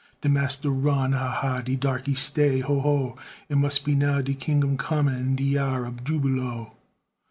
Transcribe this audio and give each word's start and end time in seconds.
De 0.21 0.27
massa 0.29 0.67
run, 0.71 1.11
ha, 1.11 1.29
ha! 1.29 1.61
De 1.61 1.75
darkey 1.77 2.15
stay, 2.17 2.57
ho, 2.61 2.79
ho! 2.79 3.17
It 3.49 3.57
mus' 3.59 3.77
be 3.77 3.93
now 3.93 4.19
de 4.21 4.33
kingdum 4.33 4.75
comin', 4.75 5.13
An' 5.13 5.35
de 5.35 5.43
yar 5.43 5.85
ob 5.85 6.03
jubilo. 6.03 6.73